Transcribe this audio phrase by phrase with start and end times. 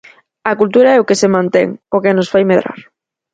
[0.51, 2.79] A cultura é o que se mantén, o que nos fai medrar.